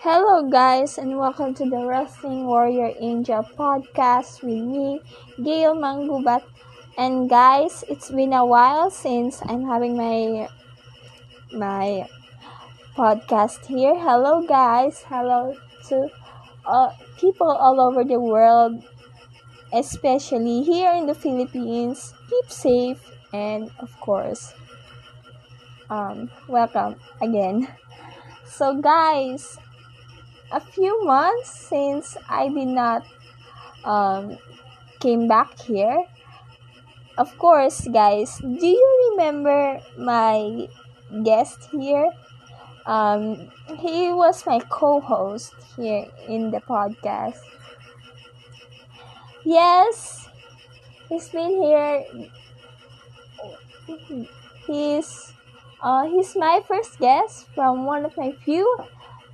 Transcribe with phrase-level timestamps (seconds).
[0.00, 5.00] Hello, guys, and welcome to the Wrestling Warrior Angel podcast with me,
[5.42, 6.42] Gail Mangubat.
[6.96, 10.48] And guys, it's been a while since I'm having my
[11.52, 12.08] my
[12.96, 13.94] podcast here.
[13.96, 15.04] Hello, guys.
[15.08, 15.54] Hello
[15.88, 16.08] to
[16.66, 18.82] uh, people all over the world,
[19.72, 22.14] especially here in the Philippines.
[22.30, 23.00] Keep safe,
[23.32, 24.54] and of course,
[25.90, 27.68] um, welcome again.
[28.46, 29.58] So, guys,
[30.52, 33.04] a few months since I did not
[33.84, 34.38] um,
[35.00, 36.04] came back here.
[37.18, 40.68] Of course, guys, do you remember my
[41.24, 42.10] guest here?
[42.86, 47.40] Um, he was my co-host here in the podcast.
[49.44, 50.28] Yes,
[51.08, 52.04] he's been here.
[54.66, 55.32] He's
[55.82, 58.66] uh, he's my first guest from one of my few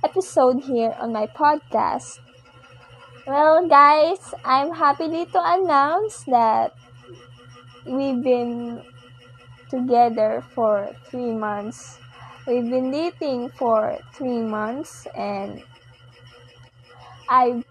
[0.03, 2.19] episode here on my podcast.
[3.27, 6.73] Well, guys, I'm happy to announce that
[7.85, 8.81] we've been
[9.69, 11.99] together for three months.
[12.47, 15.63] We've been dating for three months, and
[17.29, 17.63] I've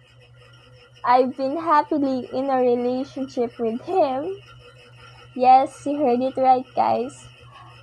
[1.05, 4.37] I've been happily in a relationship with him.
[5.35, 7.27] Yes, you heard it right, guys.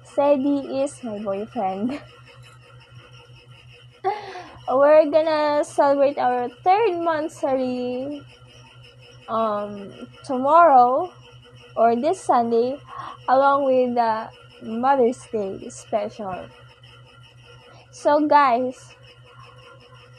[0.06, 2.02] Sedi is my boyfriend.
[4.78, 8.22] we're gonna celebrate our third monthsary
[9.28, 9.92] um
[10.26, 11.12] tomorrow
[11.76, 12.78] or this Sunday
[13.28, 14.30] along with the
[14.62, 16.48] Mother's Day special.
[17.92, 18.96] So guys,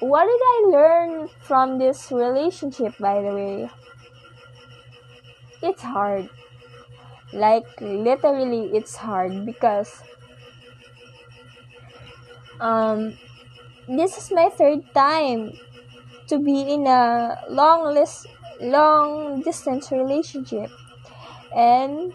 [0.00, 3.70] what did I learn from this relationship by the way?
[5.62, 6.28] It's hard.
[7.32, 10.02] Like literally it's hard because
[12.60, 13.16] um
[13.98, 15.52] this is my third time
[16.28, 18.26] to be in a long list
[18.60, 20.70] long distance relationship.
[21.54, 22.12] And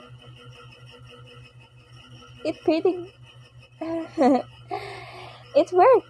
[2.45, 3.13] it pretty
[3.81, 6.07] it worked.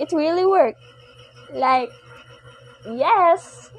[0.00, 0.80] It really worked.
[1.52, 1.90] Like
[2.84, 3.70] yes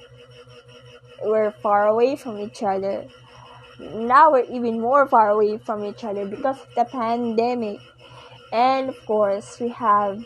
[1.22, 3.06] we're far away from each other.
[3.79, 7.79] Now we're even more far away from each other because of the pandemic.
[8.53, 10.24] And of course we have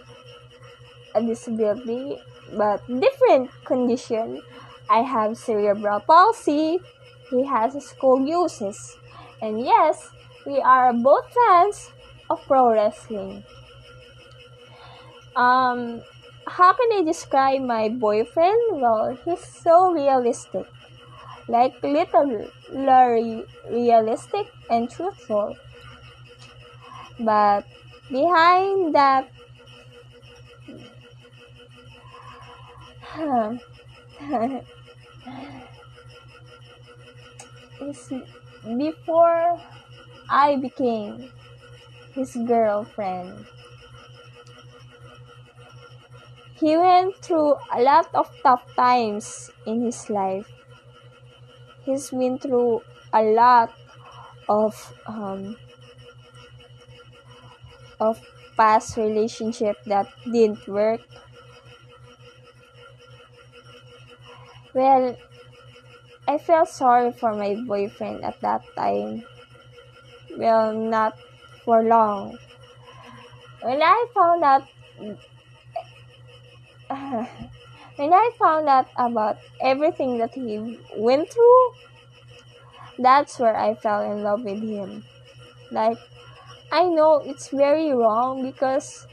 [1.15, 2.17] a disability
[2.57, 4.41] but different condition.
[4.89, 6.79] I have cerebral palsy,
[7.29, 8.95] he has scoliosis.
[9.41, 10.09] And yes,
[10.45, 11.91] we are both fans
[12.29, 13.43] of pro wrestling.
[15.35, 16.01] Um,
[16.47, 18.81] how can I describe my boyfriend?
[18.81, 20.65] Well, he's so realistic.
[21.47, 25.55] Like literally realistic and truthful.
[27.19, 27.65] But
[28.09, 29.29] behind that
[38.77, 39.59] before
[40.29, 41.31] I became
[42.13, 43.45] his girlfriend.
[46.59, 50.45] He went through a lot of tough times in his life.
[51.83, 53.73] He's been through a lot
[54.49, 55.57] of um,
[57.99, 58.19] of
[58.57, 61.01] past relationship that didn't work
[64.79, 65.17] Well,
[66.25, 69.25] I felt sorry for my boyfriend at that time.
[70.37, 71.17] Well, not
[71.65, 72.37] for long.
[73.61, 74.63] When I found out
[77.97, 81.71] when I found out about everything that he went through,
[82.97, 85.03] that's where I fell in love with him.
[85.71, 85.97] Like,
[86.71, 89.07] I know it's very wrong because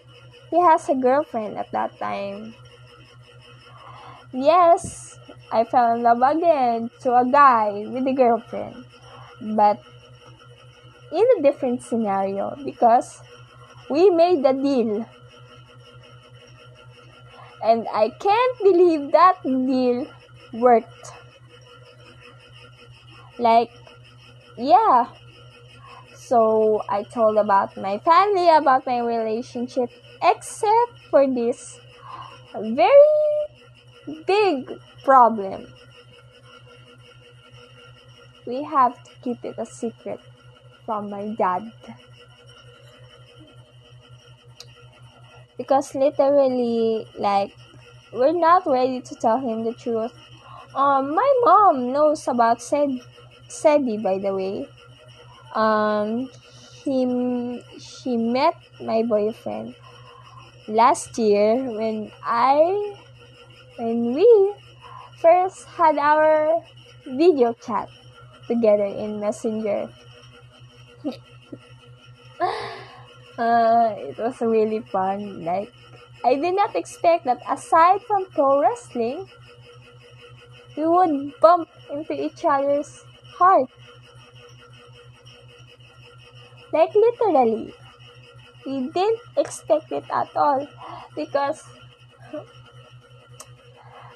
[0.51, 2.55] he has a girlfriend at that time.
[4.33, 5.16] Yes,
[5.51, 8.85] I fell in love again to a guy with a girlfriend,
[9.41, 9.81] but
[11.13, 13.21] in a different scenario because
[13.91, 15.07] we made a deal.
[17.63, 20.07] And I can't believe that deal
[20.55, 21.13] worked.
[23.39, 23.71] Like,
[24.59, 25.09] yeah.
[26.15, 29.91] So I told about my family, about my relationship,
[30.23, 31.79] except for this
[32.55, 33.56] very
[34.27, 34.73] big
[35.05, 35.67] problem.
[38.47, 40.21] We have to keep it a secret
[40.85, 41.73] from my dad.
[45.57, 47.53] Because literally, like,
[48.13, 50.13] we're not ready to tell him the truth.
[50.75, 53.01] Um, my mom knows about Sed,
[53.49, 54.69] Sedi, by the way.
[55.55, 56.29] Um,
[56.85, 59.75] he, she met my boyfriend
[60.69, 62.97] last year when I
[63.79, 64.55] when we
[65.21, 66.63] first had our
[67.07, 67.89] video chat
[68.49, 69.89] together in Messenger.
[73.39, 75.45] uh, it was really fun.
[75.45, 75.73] Like
[76.25, 79.29] I did not expect that aside from pro wrestling,
[80.77, 83.05] we would bump into each other's
[83.39, 83.71] heart.
[86.73, 87.75] Like literally.
[88.67, 90.67] We didn't expect it at all
[91.15, 91.63] because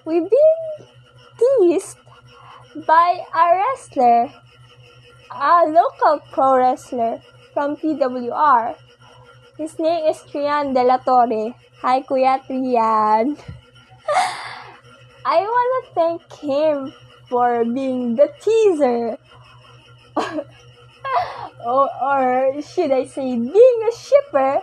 [0.05, 0.87] we've been
[1.38, 1.99] teased
[2.87, 4.32] by a wrestler,
[5.31, 7.20] a local pro wrestler
[7.52, 8.76] from PWR.
[9.58, 11.55] His name is Trian De La Torre.
[11.82, 13.37] Hi, Kuya Trian.
[15.26, 16.94] I want to thank him
[17.29, 19.19] for being the teaser.
[21.67, 24.61] or, or should I say, being a shipper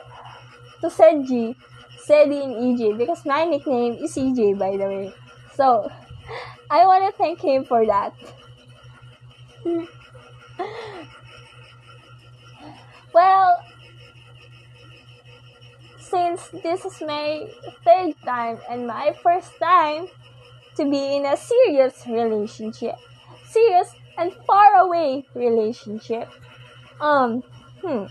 [0.82, 1.56] to Seji,
[2.08, 5.14] Sedi in EJ, because my nickname is EJ, by the way.
[5.58, 5.92] So,
[6.70, 8.14] I want to thank him for that.
[13.12, 13.66] well,
[16.00, 17.50] since this is my
[17.84, 20.06] third time and my first time
[20.76, 22.96] to be in a serious relationship,
[23.48, 26.30] serious and far away relationship,
[27.02, 27.42] um,
[27.82, 28.06] hmm.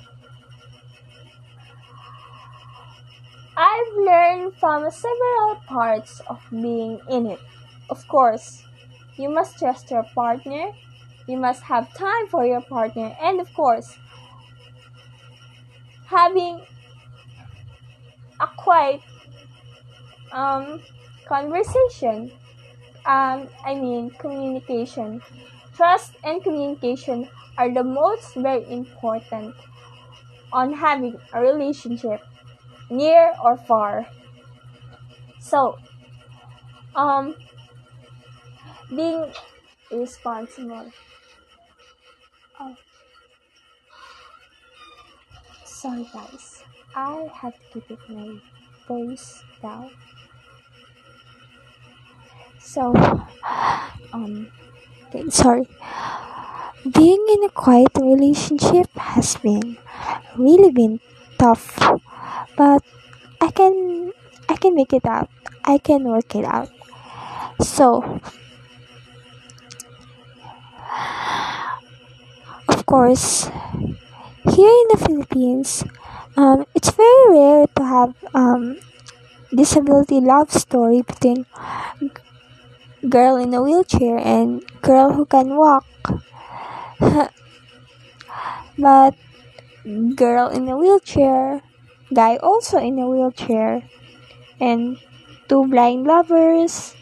[3.56, 7.40] I've learned from several parts of being in it.
[7.90, 8.62] Of course,
[9.16, 10.72] you must trust your partner,
[11.26, 13.98] you must have time for your partner, and of course,
[16.06, 16.60] having
[18.40, 19.00] a quiet
[20.32, 20.80] um,
[21.26, 22.32] conversation.
[23.06, 25.22] Um, I mean, communication.
[25.76, 29.54] Trust and communication are the most very important
[30.52, 32.22] on having a relationship
[32.90, 34.06] near or far.
[35.40, 35.78] So,
[36.94, 37.34] um,
[38.88, 39.32] being
[39.92, 40.92] responsible.
[42.60, 42.76] Oh,
[45.64, 46.62] sorry guys,
[46.94, 48.40] I have to keep it my
[48.88, 49.90] voice down.
[52.60, 52.92] So,
[54.12, 54.48] um,
[55.08, 55.68] okay, sorry.
[56.90, 59.76] Being in a quiet relationship has been
[60.36, 61.00] really been
[61.38, 61.78] tough,
[62.56, 62.82] but
[63.40, 64.12] I can
[64.48, 65.28] I can make it out.
[65.64, 66.70] I can work it out.
[67.60, 68.20] So,
[72.68, 73.50] of course,
[74.50, 75.84] here in the Philippines,
[76.36, 78.78] um, it's very rare to have um,
[79.54, 81.46] disability love story between
[83.08, 85.84] girl in a wheelchair and girl who can walk.
[88.78, 89.14] but
[90.14, 91.62] girl in a wheelchair,
[92.12, 93.82] guy also in a wheelchair,
[94.60, 94.98] and
[95.48, 96.94] two blind lovers,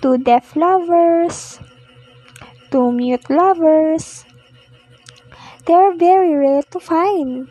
[0.00, 1.58] two deaf lovers,
[2.70, 4.24] two mute lovers.
[5.66, 7.48] They're very rare to find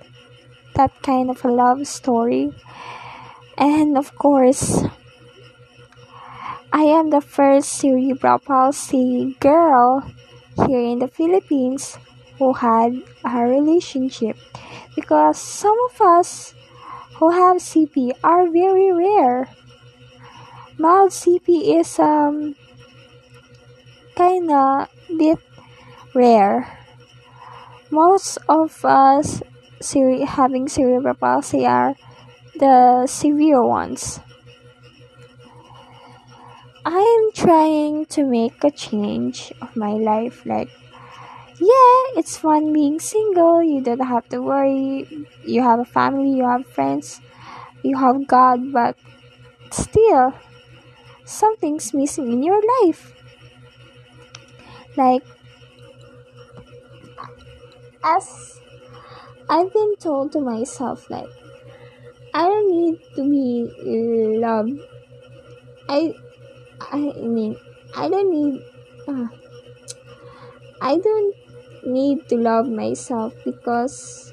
[0.75, 2.53] that kind of a love story.
[3.57, 4.83] And of course,
[6.71, 10.01] I am the first cerebral palsy girl
[10.67, 11.97] here in the Philippines
[12.37, 14.37] who had a relationship
[14.95, 16.53] because some of us
[17.23, 19.47] who have CP are very rare.
[20.77, 22.51] Mild CP is um
[24.11, 25.39] kinda bit
[26.13, 26.67] rare.
[27.87, 29.39] Most of us
[30.35, 31.95] having cerebral palsy are
[32.59, 34.19] the severe ones.
[36.83, 40.43] I am trying to make a change of my life.
[40.45, 40.67] Like,
[41.59, 43.63] yeah, it's fun being single.
[43.63, 45.07] You don't have to worry.
[45.45, 47.21] You have a family, you have friends,
[47.83, 48.97] you have God, but
[49.71, 50.33] still,
[51.25, 53.13] something's missing in your life.
[54.95, 55.23] Like,
[58.03, 58.59] as
[59.49, 61.29] I've been told to myself, like,
[62.33, 64.79] I don't need to be loved.
[65.87, 66.13] I
[66.81, 67.57] I mean,
[67.95, 68.61] I don't need.
[69.07, 69.27] Uh,
[70.81, 71.35] I don't
[71.85, 74.31] need to love myself because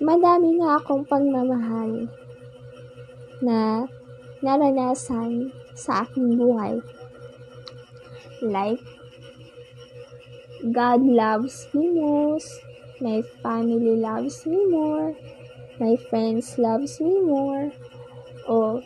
[0.00, 2.08] madami na akong pagmamahal
[3.44, 3.88] na
[4.44, 6.80] naranasan sa aking buhay.
[8.44, 8.84] Like,
[10.60, 12.48] God loves me most,
[13.00, 15.16] my family loves me more,
[15.80, 17.72] my friends loves me more,
[18.48, 18.80] o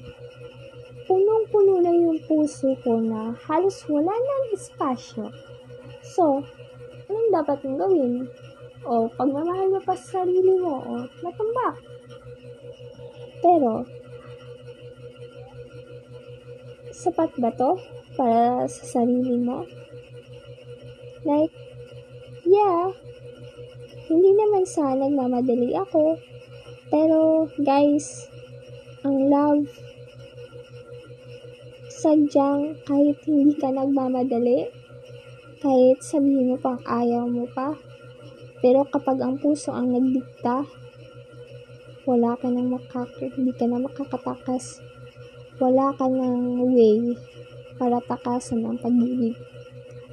[1.09, 5.33] punong-puno na yung puso ko na halos wala nang espasyo.
[6.05, 6.45] So,
[7.09, 8.29] anong dapat mong gawin?
[8.89, 11.77] o pagmamahal mo pa sa sarili mo, o matambak.
[13.45, 13.87] Pero,
[16.95, 17.79] sapat ba to
[18.17, 19.69] para sa sarili mo?
[21.27, 21.53] Like,
[22.47, 22.95] yeah,
[24.09, 26.17] hindi naman sa nagmamadali ako,
[26.89, 28.31] pero guys,
[29.05, 29.69] ang love,
[31.99, 34.71] sadyang kahit hindi ka nagmamadali,
[35.59, 37.75] kahit sabihin mo pang ayaw mo pa,
[38.63, 40.63] pero kapag ang puso ang nagdikta,
[42.07, 44.79] wala ka nang makak hindi ka na makakatakas.
[45.59, 47.19] Wala ka nang way
[47.75, 49.35] para takasan ang pag-ibig.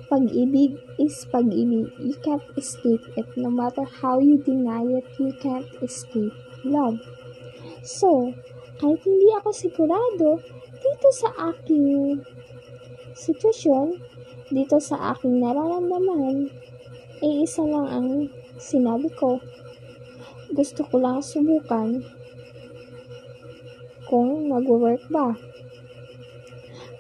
[0.10, 1.90] Pag-ibig is pag-ibig.
[2.02, 3.30] You can't escape it.
[3.38, 6.34] No matter how you deny it, you can't escape
[6.66, 6.98] love.
[7.86, 8.34] So,
[8.82, 10.30] kahit hindi ako sigurado
[10.80, 12.20] dito sa aking
[13.16, 13.96] sitwasyon,
[14.52, 16.52] dito sa aking nararamdaman,
[17.24, 18.10] eh isa lang ang
[18.60, 19.40] sinabi ko.
[20.52, 22.04] Gusto ko lang subukan
[24.06, 25.34] kung mag-work ba.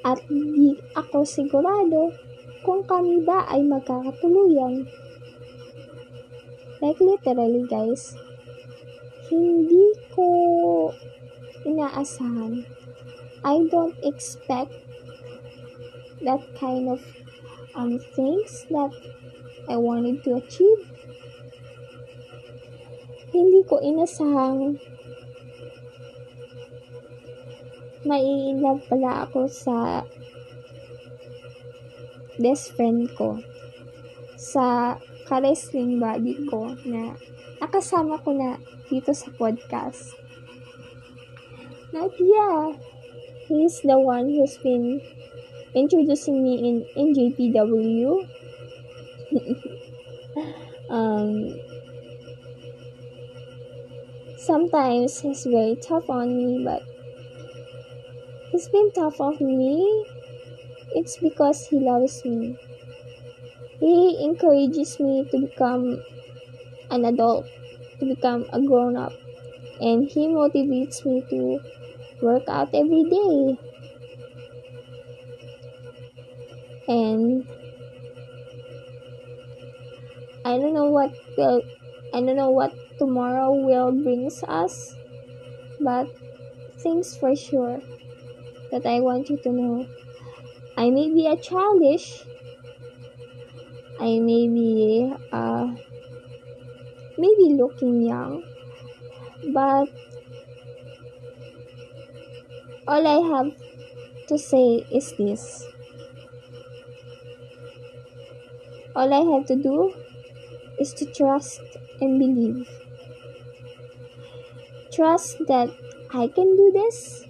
[0.05, 2.13] At di ako sigurado
[2.65, 4.85] kung kami ba ay magkakatuluyan.
[6.81, 8.17] Like literally guys,
[9.29, 10.27] hindi ko
[11.65, 12.65] inaasahan.
[13.45, 14.73] I don't expect
[16.25, 17.01] that kind of
[17.75, 18.89] um, things that
[19.69, 20.81] I wanted to achieve.
[23.29, 24.81] Hindi ko inasahang
[28.05, 30.01] mai-love pala ako sa
[32.41, 33.37] best friend ko
[34.37, 37.17] sa ka-wrestling buddy ko na
[37.61, 40.13] nakasama ko na dito sa podcast.
[41.89, 42.77] Not yeah,
[43.47, 45.01] he's the one who's been
[45.75, 48.27] introducing me in NJPW
[50.89, 51.55] um,
[54.37, 56.81] sometimes he's very tough on me, but
[58.51, 60.05] he's been tough on me.
[60.95, 62.57] It's because he loves me.
[63.79, 66.03] He encourages me to become
[66.91, 67.45] an adult,
[67.99, 69.13] to become a grown up,
[69.81, 71.59] and he motivates me to
[72.21, 73.57] work out every day.
[76.87, 77.45] And
[80.45, 84.95] I don't know what I don't know what tomorrow will brings us,
[85.79, 86.07] but
[86.83, 87.81] things for sure
[88.71, 89.87] that I want you to know.
[90.77, 92.25] I may be a childish.
[93.99, 95.67] I may be uh,
[97.17, 98.43] maybe looking young,
[99.53, 99.87] but
[102.87, 103.53] all I have
[104.27, 105.65] to say is this.
[108.95, 109.93] All I have to do
[110.79, 111.61] is to trust
[112.01, 112.67] and believe.
[114.91, 115.69] Trust that
[116.13, 117.25] I can do this,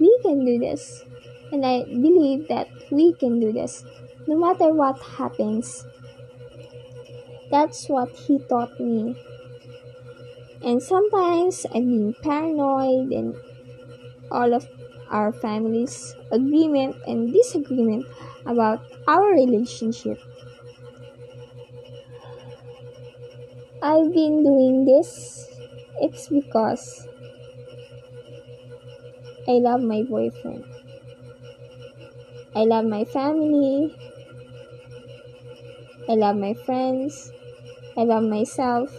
[0.00, 1.04] we can do this,
[1.52, 3.84] and I believe that we can do this
[4.26, 5.86] no matter what happens.
[7.50, 9.16] That's what he taught me.
[10.62, 13.34] And sometimes I've been paranoid and
[14.30, 14.68] all of
[15.10, 18.06] our family's agreement and disagreement
[18.46, 20.18] about our relationship.
[23.80, 25.48] I've been doing this,
[26.00, 27.06] it's because
[29.48, 30.64] I love my boyfriend.
[32.56, 33.94] I love my family.
[36.08, 37.30] I love my friends.
[37.96, 38.90] I love myself.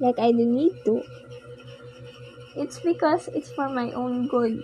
[0.00, 1.02] Like I don't need to.
[2.58, 4.62] It's because it's for my own good.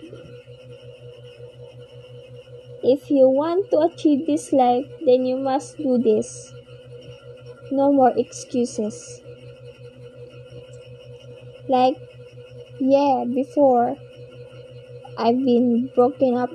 [2.83, 6.53] If you want to achieve this life, then you must do this.
[7.71, 9.21] No more excuses.
[11.67, 11.97] Like,
[12.79, 13.97] yeah, before
[15.17, 16.51] I've been broken up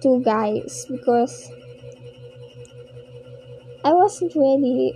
[0.00, 1.50] two guys because
[3.84, 4.94] I wasn't ready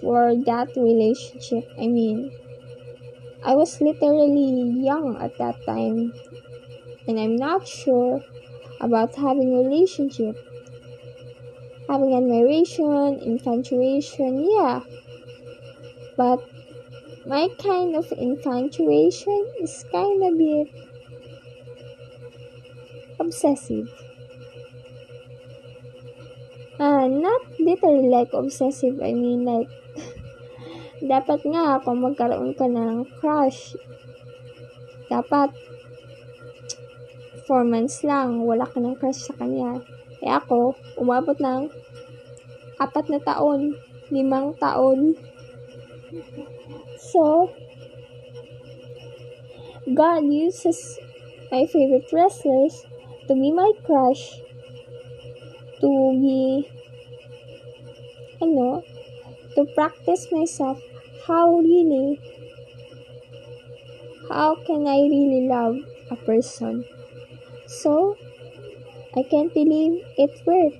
[0.00, 1.68] for that relationship.
[1.78, 2.30] I mean,
[3.42, 6.12] I was literally young at that time
[7.08, 8.22] and I'm not sure
[8.80, 10.36] about having a relationship
[11.88, 14.80] having admiration, infatuation, yeah.
[16.16, 16.40] But
[17.26, 20.68] my kind of infatuation is kind of bit
[23.18, 23.88] obsessive.
[26.78, 29.68] Uh, not literally like obsessive, I mean like
[31.04, 33.76] dapat nga kung magkaroon ka ng crush,
[35.12, 35.52] dapat
[37.46, 39.78] 4 months lang, wala ka ng crush sa kanya.
[40.24, 41.68] Eh ako, umabot ng
[42.80, 43.76] apat na taon,
[44.10, 45.14] limang taon.
[46.98, 47.52] So,
[49.86, 50.98] God uses
[51.52, 52.82] my favorite wrestlers
[53.28, 54.42] to be my crush,
[55.78, 56.66] to be,
[58.42, 58.82] ano,
[59.54, 60.82] to practice myself
[61.26, 62.20] how really,
[64.28, 65.76] how can I really love
[66.10, 66.84] a person.
[67.66, 68.16] So,
[69.16, 70.76] I can't believe it worked.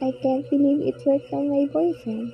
[0.00, 2.32] I can't believe it worked on my boyfriend.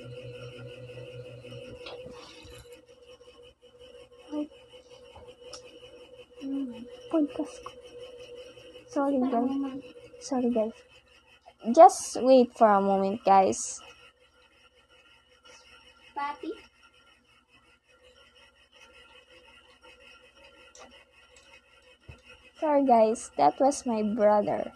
[7.10, 7.60] Podcast.
[8.88, 9.82] Sorry guys.
[10.20, 10.72] Sorry guys.
[11.74, 13.80] Just wait for a moment guys.
[22.60, 24.70] Sorry guys, that was my brother.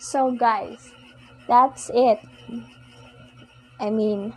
[0.00, 0.90] So guys,
[1.46, 2.18] that's it.
[3.80, 4.34] I mean,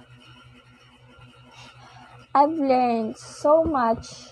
[2.36, 4.30] I've learned so much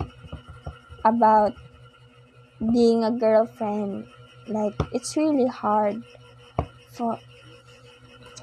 [1.03, 1.53] about
[2.73, 4.07] being a girlfriend.
[4.47, 6.03] Like, it's really hard
[6.93, 7.19] for.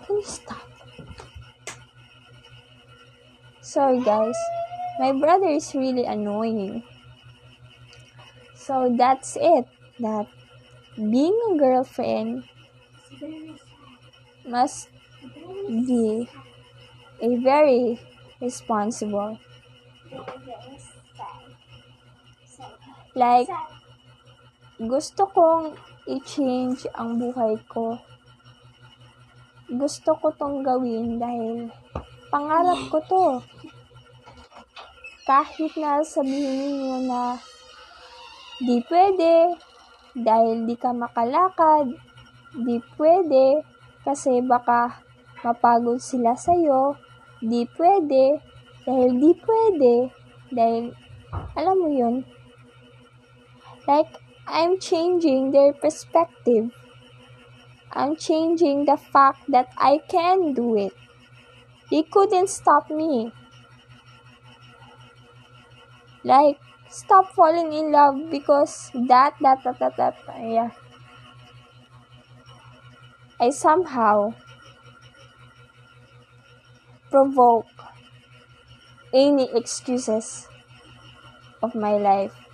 [0.07, 0.69] Can you stop?
[3.61, 4.35] Sorry, guys.
[4.99, 6.83] My brother is really annoying.
[8.55, 9.67] So, that's it.
[10.01, 10.27] That
[10.97, 12.45] being a girlfriend
[14.47, 14.89] must
[15.69, 16.29] be
[17.23, 18.01] a very
[18.41, 19.39] responsible.
[23.15, 23.49] Like,
[24.79, 25.75] gusto kong
[26.07, 27.99] i-change ang buhay ko.
[29.67, 31.67] Gusto ko tong gawin dahil
[32.31, 33.27] pangarap ko to.
[35.27, 37.43] Kahit na sabihin niyo na
[38.63, 39.59] di pwede
[40.15, 41.99] dahil di ka makalakad,
[42.55, 43.67] di pwede
[44.07, 45.03] kasi baka
[45.43, 46.95] mapagod sila sa'yo,
[47.43, 48.39] di pwede
[48.87, 49.95] dahil di pwede
[50.55, 50.95] dahil
[51.59, 52.25] alam mo yun
[53.85, 56.73] like I'm changing their perspective.
[57.93, 60.95] I'm changing the fact that I can do it.
[61.91, 63.33] They couldn't stop me.
[66.23, 66.59] Like
[66.91, 70.71] stop falling in love because that that that that, that yeah.
[73.41, 74.35] I somehow
[77.11, 77.67] provoke
[79.13, 80.49] any excuses
[81.63, 82.48] of my life.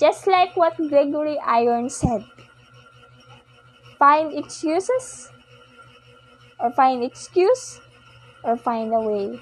[0.00, 2.24] Just like what Gregory Iron said
[3.98, 5.30] find excuses,
[6.60, 7.80] or find excuse,
[8.44, 9.40] or find a way.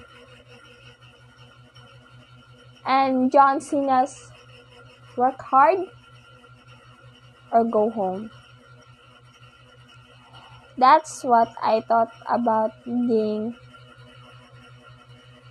[2.87, 4.31] And John Cena's
[5.17, 5.79] work hard
[7.51, 8.31] or go home.
[10.77, 13.55] That's what I thought about being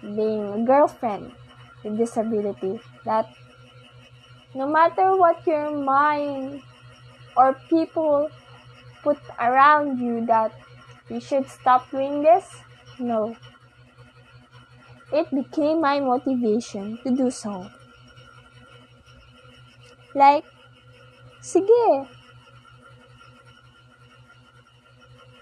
[0.03, 1.33] being a girlfriend
[1.85, 3.29] with disability that
[4.57, 6.65] no matter what your mind
[7.37, 8.33] or people
[9.05, 10.51] put around you that
[11.13, 12.49] you should stop doing this
[12.99, 13.37] no.
[15.13, 17.69] It became my motivation to do so.
[20.17, 20.49] Like
[21.45, 22.09] sige.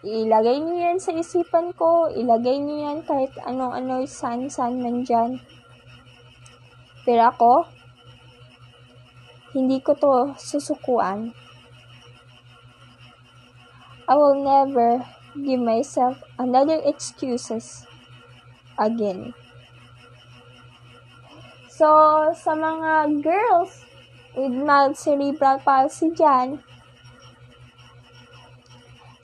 [0.05, 5.41] Ilagay niyo yan sa isipan ko, ilagay niyo yan kahit anong-ano, san-san man dyan.
[7.09, 7.65] Pero ako,
[9.55, 11.31] hindi ko to susukuan.
[14.05, 15.01] I will never
[15.39, 17.89] give myself another excuses
[18.77, 19.33] again.
[21.75, 21.89] So,
[22.39, 23.83] sa mga girls
[24.39, 26.63] with mild cerebral palsy dyan,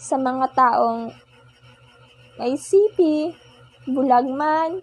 [0.00, 1.14] sa mga taong
[2.40, 3.30] may CP,
[3.86, 4.82] bulag man,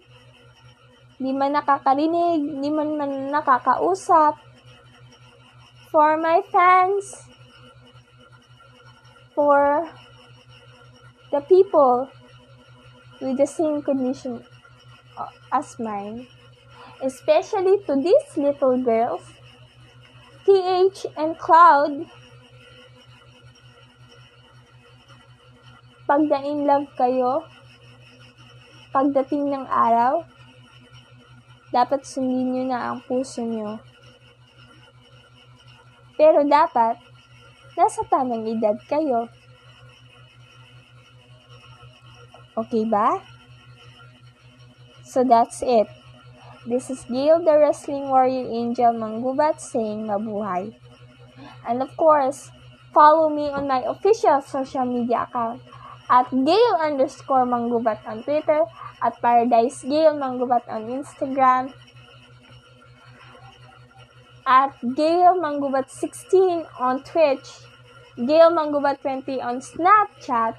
[1.20, 4.47] di man nakakarinig, di man man nakakausap.
[5.88, 7.16] For my fans,
[9.34, 9.88] for
[11.32, 12.10] the people
[13.20, 14.44] with the same condition
[15.52, 16.28] as mine,
[17.00, 19.24] especially to these little girls,
[20.44, 22.04] TH and Cloud,
[26.04, 27.48] pag na-in love kayo,
[28.92, 30.24] pagdating ng araw,
[31.72, 33.76] dapat sundin nyo na ang puso nyo.
[36.18, 36.98] Pero dapat,
[37.78, 39.30] nasa tamang edad kayo.
[42.58, 43.22] Okay ba?
[45.06, 45.86] So that's it.
[46.66, 50.74] This is Gail, the Wrestling Warrior Angel Manggubat saying mabuhay.
[51.62, 52.50] And of course,
[52.90, 55.62] follow me on my official social media account
[56.10, 58.66] at Gail underscore Manggubat on Twitter,
[58.98, 61.70] at Paradise Gail Manggubat on Instagram,
[64.48, 67.68] at Gail Mangubat 16 on Twitch,
[68.16, 70.56] Gail Mangubat 20 on Snapchat,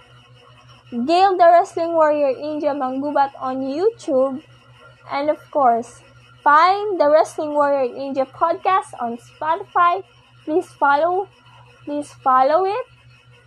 [0.91, 4.43] Gail the Wrestling Warrior Angel Mangubat on YouTube,
[5.11, 6.01] and of course,
[6.43, 10.03] find the Wrestling Warrior Angel podcast on Spotify.
[10.45, 11.27] Please follow,
[11.83, 12.85] please follow it,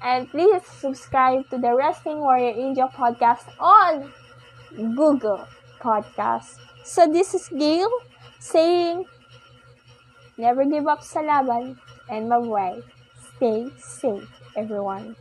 [0.03, 4.11] and please subscribe to the Wrestling Warrior Angel podcast on
[4.75, 5.47] Google
[5.81, 6.59] Podcast.
[6.83, 7.91] So this is Gail
[8.41, 9.07] saying,
[10.39, 12.83] never give up sa laban and mabuhay.
[13.37, 15.17] Stay safe, everyone.